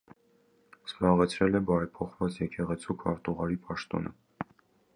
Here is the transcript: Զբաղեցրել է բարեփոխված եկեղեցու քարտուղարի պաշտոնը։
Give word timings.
Զբաղեցրել 0.89 1.59
է 1.59 1.61
բարեփոխված 1.67 2.39
եկեղեցու 2.43 2.97
քարտուղարի 3.05 3.61
պաշտոնը։ 3.69 4.17